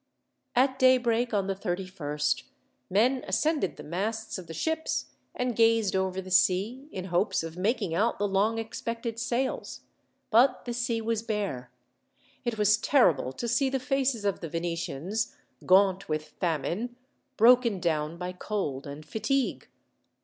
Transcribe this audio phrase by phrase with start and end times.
[0.55, 2.45] At daybreak, on the 31st,
[2.89, 7.55] men ascended the masts of the ships, and gazed over the sea, in hopes of
[7.55, 9.81] making out the long expected sails.
[10.31, 11.69] But the sea was bare.
[12.43, 15.35] It was terrible to see the faces of the Venetians,
[15.67, 16.95] gaunt with famine,
[17.37, 19.67] broken down by cold and fatigue.